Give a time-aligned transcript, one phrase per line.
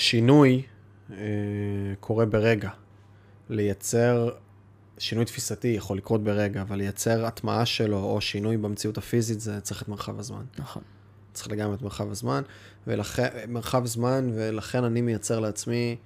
[0.00, 0.62] שינוי
[1.10, 1.16] אה,
[2.00, 2.70] קורה ברגע.
[3.50, 4.30] לייצר,
[4.98, 9.82] שינוי תפיסתי יכול לקרות ברגע, אבל לייצר הטמעה שלו או שינוי במציאות הפיזית, זה צריך
[9.82, 10.44] את מרחב הזמן.
[10.58, 10.82] נכון.
[11.32, 12.42] צריך לגמרי את מרחב הזמן,
[12.86, 15.96] ולכן, מרחב זמן, ולכן אני מייצר לעצמי,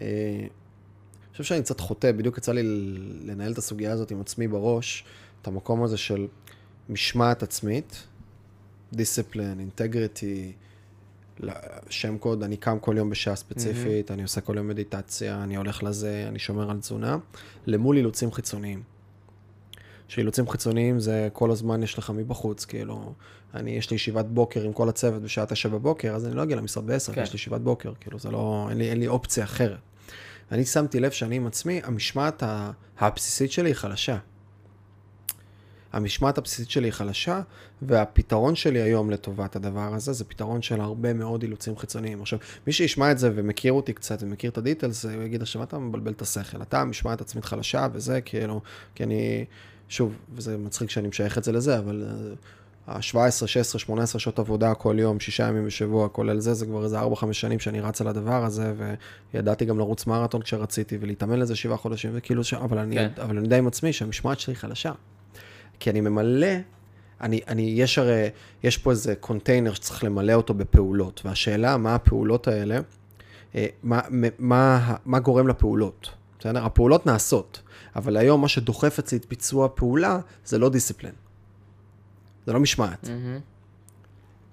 [0.00, 0.06] אה,
[0.40, 2.62] אני חושב שאני קצת חוטא, בדיוק יצא לי
[3.24, 5.04] לנהל את הסוגיה הזאת עם עצמי בראש,
[5.42, 6.26] את המקום הזה של
[6.88, 8.02] משמעת עצמית,
[8.92, 10.52] דיסציפלין, אינטגריטי,
[11.90, 14.14] שם קוד, אני קם כל יום בשעה ספציפית, mm-hmm.
[14.14, 17.16] אני עושה כל יום מדיטציה, אני הולך לזה, אני שומר על תזונה,
[17.66, 18.82] למול אילוצים חיצוניים.
[20.08, 23.14] שאילוצים חיצוניים זה כל הזמן יש לך מבחוץ, כאילו,
[23.54, 26.56] אני, יש לי ישיבת בוקר עם כל הצוות בשעה תשע בבוקר, אז אני לא אגיע
[26.56, 27.22] למשרד בעשר, כן.
[27.22, 29.78] יש לי ישיבת בוקר, כאילו, זה לא, אין לי, אין לי אופציה אחרת.
[30.52, 32.42] אני שמתי לב שאני עם עצמי, המשמעת
[32.98, 34.18] הבסיסית שלי היא חלשה.
[35.92, 37.40] המשמעת הבסיסית שלי היא חלשה,
[37.82, 42.20] והפתרון שלי היום לטובת הדבר הזה, זה פתרון של הרבה מאוד אילוצים חיצוניים.
[42.20, 45.78] עכשיו, מי שישמע את זה ומכיר אותי קצת ומכיר את הדיטלס, הוא יגיד, עכשיו אתה
[45.78, 48.60] מבלבל את השכל, אתה משמעת עצמית חלשה וזה, כאילו,
[48.94, 49.44] כי אני,
[49.88, 52.04] שוב, וזה מצחיק שאני משייך את זה לזה, אבל...
[52.86, 57.00] ה-17, 16, 18 שעות עבודה כל יום, שישה ימים בשבוע, כולל זה, זה כבר איזה
[57.00, 58.74] 4-5 שנים שאני רץ על הדבר הזה,
[59.34, 62.54] וידעתי גם לרוץ מרתון כשרציתי, ולהתאמן לזה שבעה חודשים, וכאילו, ש...
[62.54, 63.08] אבל, אני, כן.
[63.22, 64.92] אבל אני די עם עצמי שהמשמעת שלי חלשה.
[65.82, 66.46] כי אני ממלא,
[67.20, 68.28] אני, אני, יש הרי,
[68.62, 72.78] יש פה איזה קונטיינר שצריך למלא אותו בפעולות, והשאלה מה הפעולות האלה,
[73.54, 74.00] אה, מה,
[74.38, 76.64] מה, מה גורם לפעולות, בסדר?
[76.64, 77.62] הפעולות נעשות,
[77.96, 81.12] אבל היום מה שדוחף אצלי את ביצוע הפעולה זה לא דיסציפלין.
[82.46, 83.04] זה לא משמעת.
[83.04, 83.40] Mm-hmm.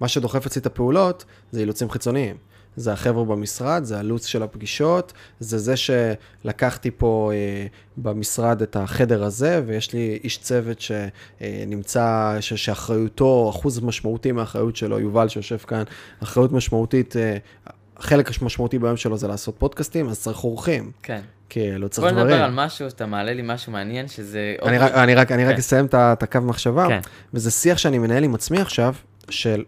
[0.00, 2.36] מה שדוחף אצלי את הפעולות זה אילוצים חיצוניים.
[2.78, 9.24] זה החבר'ה במשרד, זה הלו"ז של הפגישות, זה זה שלקחתי פה אה, במשרד את החדר
[9.24, 15.82] הזה, ויש לי איש צוות שנמצא, ש, שאחריותו, אחוז משמעותי מהאחריות שלו, יובל שיושב כאן,
[16.22, 17.36] אחריות משמעותית, אה,
[17.98, 20.90] חלק משמעותי ביום שלו זה לעשות פודקאסטים, אז צריך אורחים.
[21.02, 21.20] כן.
[21.48, 22.26] כאילו, צריך דברים.
[22.26, 24.54] בוא נדבר על משהו, שאתה מעלה לי משהו מעניין, שזה...
[24.62, 25.50] אני, רק, אני, רק, אני כן.
[25.50, 27.00] רק אסיים את הקו מחשבה, כן.
[27.34, 28.94] וזה שיח שאני מנהל עם עצמי עכשיו,
[29.30, 29.64] של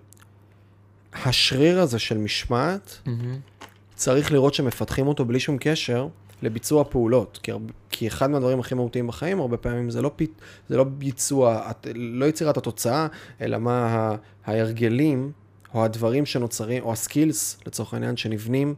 [1.14, 3.64] השריר הזה של משמעת, mm-hmm.
[3.94, 6.08] צריך לראות שמפתחים אותו בלי שום קשר
[6.42, 7.38] לביצוע פעולות.
[7.42, 7.52] כי,
[7.90, 10.22] כי אחד מהדברים הכי מהותיים בחיים, הרבה פעמים זה לא, פ,
[10.68, 13.06] זה לא ביצוע, לא יצירת התוצאה,
[13.40, 15.32] אלא מה ההרגלים,
[15.74, 18.74] או הדברים שנוצרים, או הסקילס, לצורך העניין, שנבנים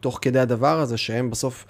[0.00, 1.66] תוך כדי הדבר הזה, שהם בסוף...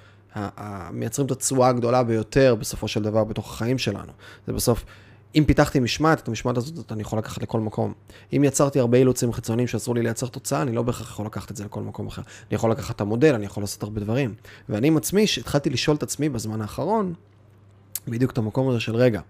[0.90, 4.12] מייצרים את התשואה הגדולה ביותר בסופו של דבר בתוך החיים שלנו.
[4.46, 4.84] זה בסוף
[5.34, 7.92] אם פיתחתי משמעת, את המשמעת הזאת אני יכול לקחת לכל מקום.
[8.36, 11.56] אם יצרתי הרבה אילוצים חיצוניים שעזרו לי לייצר תוצאה, אני לא בהכרח יכול לקחת את
[11.56, 12.22] זה לכל מקום אחר.
[12.22, 14.34] אני יכול לקחת את המודל, אני יכול לעשות הרבה דברים.
[14.68, 17.14] ואני עם עצמי, שהתחלתי לשאול את עצמי בזמן האחרון,
[18.08, 19.20] בדיוק את המקום הזה של רגע,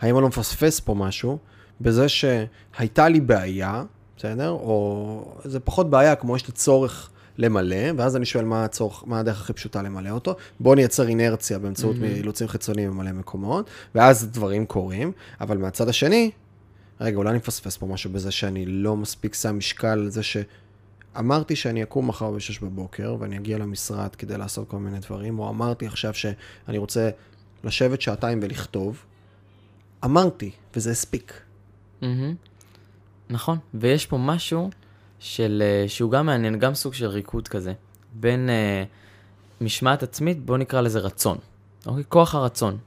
[0.00, 1.38] האם אני לא מפספס פה משהו,
[1.80, 3.84] בזה שהייתה לי בעיה,
[4.16, 4.50] בסדר?
[4.50, 7.10] או זה פחות בעיה, כמו יש לי צורך
[7.40, 10.36] למלא, ואז אני שואל מה הצורך, מה הדרך הכי פשוטה למלא אותו.
[10.60, 12.16] בואו נייצר אינרציה באמצעות mm-hmm.
[12.16, 16.30] אילוצים חיצוניים במלא מקומות, ואז דברים קורים, אבל מהצד השני,
[17.00, 20.36] רגע, אולי אני מפספס פה משהו בזה שאני לא מספיק שם משקל על זה ש...
[21.18, 25.48] אמרתי שאני אקום מחר ב-6 בבוקר ואני אגיע למשרד כדי לעשות כל מיני דברים, או
[25.48, 27.10] אמרתי עכשיו שאני רוצה
[27.64, 29.04] לשבת שעתיים ולכתוב.
[30.04, 31.40] אמרתי, וזה הספיק.
[32.02, 32.04] Mm-hmm.
[33.30, 34.70] נכון, ויש פה משהו
[35.20, 37.72] של, אה, שהוא גם מעניין, גם סוג של ריקוד כזה,
[38.12, 41.38] בין uh, משמעת עצמית, בוא נקרא לזה רצון.
[41.86, 42.04] אוקיי?
[42.08, 42.78] כוח הרצון.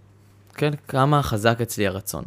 [0.53, 0.72] כן?
[0.88, 2.23] כמה חזק אצלי הרצון.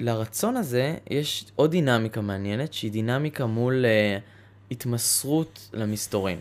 [0.00, 4.22] ולרצון הזה יש עוד דינמיקה מעניינת, שהיא דינמיקה מול uh,
[4.70, 6.40] התמסרות למסתורים.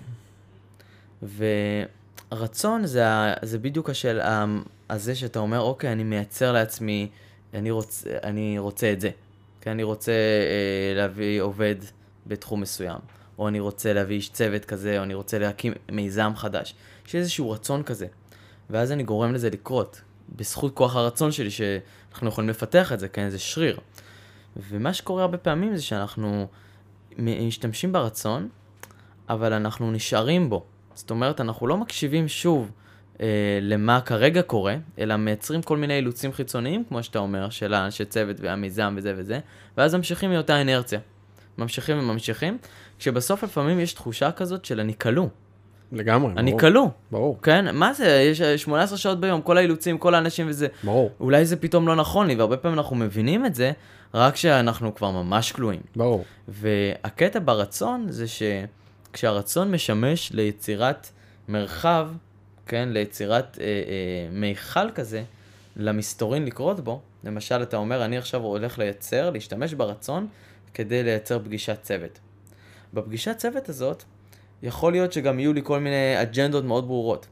[2.32, 3.04] ורצון זה,
[3.42, 4.46] זה בדיוק השאלה
[4.90, 7.10] הזה שאתה אומר, אוקיי, אני מייצר לעצמי,
[7.54, 9.10] אני רוצה, אני רוצה את זה.
[9.64, 11.76] כי אני רוצה אה, להביא עובד
[12.28, 12.98] בתחום מסוים,
[13.40, 16.76] או אני רוצה להביא איש צוות כזה, או אני רוצה להקים מיזם חדש.
[17.08, 18.08] יש איזשהו רצון כזה,
[18.70, 20.02] ואז אני גורם לזה לקרות,
[20.36, 23.80] בזכות כוח הרצון שלי, שאנחנו יכולים לפתח את זה, כן, זה שריר.
[24.70, 26.48] ומה שקורה הרבה פעמים זה שאנחנו
[27.18, 28.50] משתמשים ברצון,
[29.30, 30.66] אבל אנחנו נשארים בו.
[30.94, 32.72] זאת אומרת, אנחנו לא מקשיבים שוב
[33.62, 38.36] למה כרגע קורה, אלא מייצרים כל מיני אילוצים חיצוניים, כמו שאתה אומר, של האנשי צוות
[38.40, 39.40] והמיזם וזה וזה,
[39.78, 41.00] ואז ממשיכים מאותה אינרציה.
[41.58, 42.58] ממשיכים וממשיכים,
[43.00, 45.28] כשבסוף לפעמים יש תחושה כזאת של אני כלוא.
[45.92, 46.62] לגמרי, אני ברור.
[46.62, 46.88] אני כלוא.
[47.12, 47.42] ברור.
[47.42, 47.76] כן?
[47.76, 48.08] מה זה?
[48.32, 50.68] יש 18 שעות ביום, כל האילוצים, כל האנשים וזה.
[50.84, 51.12] ברור.
[51.20, 53.72] אולי זה פתאום לא נכון לי, והרבה פעמים אנחנו מבינים את זה,
[54.14, 55.82] רק כשאנחנו כבר ממש כלואים.
[55.96, 56.26] ברור.
[56.48, 61.10] והקטע ברצון זה שכשהרצון משמש ליצירת
[61.48, 62.10] מרחב
[62.68, 65.24] כן, ליצירת אה, אה, מיכל כזה,
[65.76, 67.02] למסתורין לקרות בו.
[67.24, 70.28] למשל, אתה אומר, אני עכשיו הולך לייצר, להשתמש ברצון,
[70.74, 72.20] כדי לייצר פגישת צוות.
[72.94, 74.04] בפגישת צוות הזאת,
[74.64, 77.28] יכול להיות שגם יהיו לי כל מיני אג'נדות מאוד ברורות.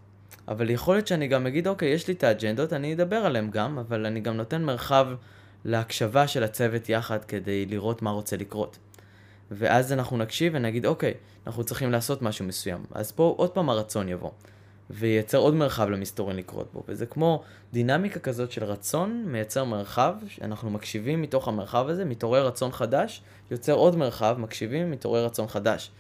[0.48, 3.80] אבל יכול להיות שאני גם אגיד, אוקיי, יש לי את האג'נדות, אני אדבר עליהן גם,
[3.80, 5.08] אבל אני גם נותן מרחב
[5.66, 8.78] להקשבה של הצוות יחד כדי לראות מה רוצה לקרות.
[9.52, 11.14] ואז אנחנו נקשיב ונגיד, אוקיי,
[11.48, 12.86] אנחנו צריכים לעשות משהו מסוים.
[12.92, 14.32] אז פה עוד פעם הרצון יבוא.
[14.94, 16.84] וייצר עוד מרחב למסתורין לקרות בו.
[16.88, 17.44] וזה כמו
[17.74, 23.22] דינמיקה כזאת של רצון, מייצר מרחב, אנחנו מקשיבים מתוך המרחב הזה, מתעורר רצון חדש,
[23.52, 25.92] יוצר עוד מרחב, מקשיבים, מתעורר רצון חדש.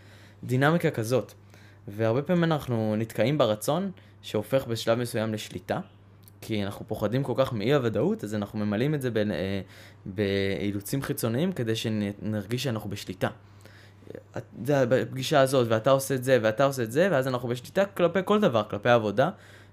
[0.44, 1.34] דינמיקה כזאת.
[1.88, 3.92] והרבה פעמים אנחנו נתקעים ברצון,
[4.22, 5.80] שהופך בשלב מסוים לשליטה,
[6.42, 9.62] כי אנחנו פוחדים כל כך מאי הוודאות, אז אנחנו ממלאים את זה אה,
[10.06, 13.30] באילוצים חיצוניים כדי שנרגיש שאנחנו בשליטה.
[14.66, 18.20] זה בפגישה הזאת, ואתה עושה את זה, ואתה עושה את זה, ואז אנחנו בשליטה כלפי
[18.26, 19.30] כל דבר, כלפי עבודה,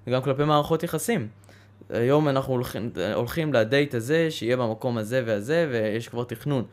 [0.07, 1.29] וגם כלפי מערכות יחסים.
[1.91, 6.65] היום אנחנו הולכים, הולכים לדייט הזה, שיהיה במקום הזה והזה, ויש כבר תכנון.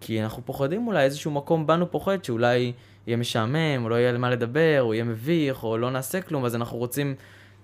[0.00, 2.72] כי אנחנו פוחדים אולי, איזשהו מקום בנו פוחד שאולי
[3.06, 6.44] יהיה משעמם, או לא יהיה על מה לדבר, או יהיה מביך, או לא נעשה כלום,
[6.44, 7.14] אז אנחנו רוצים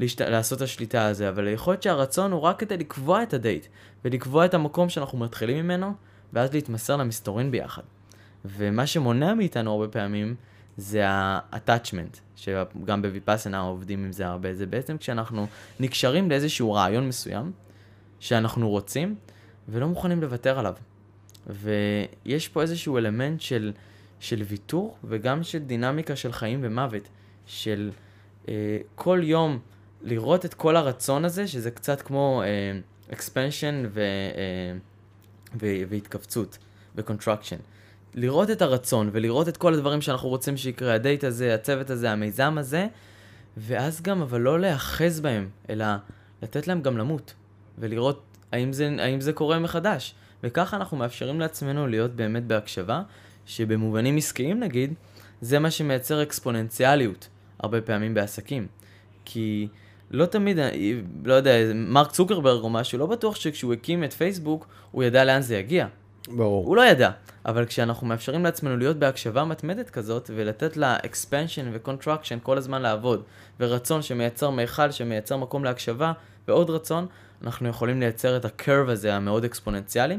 [0.00, 0.20] להשת...
[0.20, 1.28] לעשות את השליטה הזה.
[1.28, 3.66] אבל יכול להיות שהרצון הוא רק כדי לקבוע את הדייט,
[4.04, 5.92] ולקבוע את המקום שאנחנו מתחילים ממנו,
[6.32, 7.82] ואז להתמסר למסתורין ביחד.
[8.44, 10.34] ומה שמונע מאיתנו הרבה פעמים,
[10.76, 15.46] זה ה-attachment, שגם בוויפאסנה עובדים עם זה הרבה, זה בעצם כשאנחנו
[15.80, 17.52] נקשרים לאיזשהו רעיון מסוים,
[18.20, 19.14] שאנחנו רוצים,
[19.68, 20.74] ולא מוכנים לוותר עליו.
[21.46, 23.72] ויש פה איזשהו אלמנט של,
[24.20, 27.08] של ויתור, וגם של דינמיקה של חיים ומוות,
[27.46, 27.90] של
[28.48, 29.58] אה, כל יום
[30.02, 32.80] לראות את כל הרצון הזה, שזה קצת כמו אה,
[33.16, 34.78] expansion ו, אה,
[35.60, 36.58] ו, והתכווצות
[36.96, 37.60] ו-contraction.
[38.14, 42.58] לראות את הרצון ולראות את כל הדברים שאנחנו רוצים שיקרה, הדייט הזה, הצוות הזה, המיזם
[42.58, 42.86] הזה,
[43.56, 45.86] ואז גם, אבל לא להאחז בהם, אלא
[46.42, 47.34] לתת להם גם למות,
[47.78, 48.22] ולראות
[48.52, 50.14] האם זה, האם זה קורה מחדש.
[50.42, 53.02] וככה אנחנו מאפשרים לעצמנו להיות באמת בהקשבה,
[53.46, 54.94] שבמובנים עסקיים נגיד,
[55.40, 57.28] זה מה שמייצר אקספוננציאליות
[57.58, 58.66] הרבה פעמים בעסקים.
[59.24, 59.68] כי
[60.10, 60.58] לא תמיד,
[61.24, 65.40] לא יודע, מרק צוקרברג או משהו, לא בטוח שכשהוא הקים את פייסבוק, הוא ידע לאן
[65.40, 65.86] זה יגיע.
[66.36, 66.66] ברור.
[66.66, 67.10] הוא לא ידע,
[67.46, 73.22] אבל כשאנחנו מאפשרים לעצמנו להיות בהקשבה מתמדת כזאת, ולתת לה expansion ו-contraction כל הזמן לעבוד,
[73.60, 76.12] ורצון שמייצר מיכל, שמייצר מקום להקשבה,
[76.48, 77.06] ועוד רצון,
[77.42, 80.18] אנחנו יכולים לייצר את הקרב הזה המאוד אקספוננציאלי,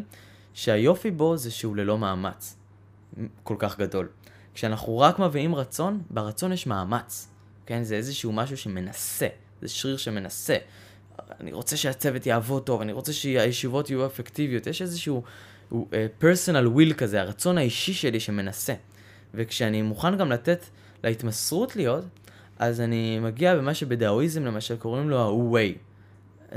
[0.53, 2.57] שהיופי בו זה שהוא ללא מאמץ
[3.43, 4.07] כל כך גדול.
[4.53, 7.27] כשאנחנו רק מביאים רצון, ברצון יש מאמץ.
[7.65, 7.83] כן?
[7.83, 9.27] זה איזשהו משהו שמנסה,
[9.61, 10.57] זה שריר שמנסה.
[11.39, 14.67] אני רוצה שהצוות יעבוד טוב, אני רוצה שהישיבות יהיו אפקטיביות.
[14.67, 15.23] יש איזשהו
[16.17, 18.73] פרסונל uh, וויל כזה, הרצון האישי שלי שמנסה.
[19.33, 20.65] וכשאני מוכן גם לתת
[21.03, 22.05] להתמסרות להיות,
[22.59, 25.77] אז אני מגיע במה שבדאואיזם למשל קוראים לו ה-way,
[26.49, 26.55] uh,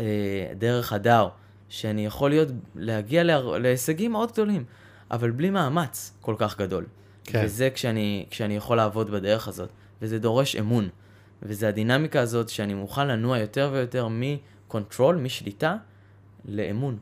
[0.58, 1.28] דרך הדאו,
[1.68, 4.64] שאני יכול להיות, להגיע לה, להישגים מאוד גדולים,
[5.10, 6.86] אבל בלי מאמץ כל כך גדול.
[7.24, 7.42] כן.
[7.44, 9.68] וזה כשאני, כשאני יכול לעבוד בדרך הזאת,
[10.02, 10.88] וזה דורש אמון.
[11.42, 15.76] וזה הדינמיקה הזאת שאני מוכן לנוע יותר ויותר מקונטרול, משליטה,
[16.44, 16.98] לאמון.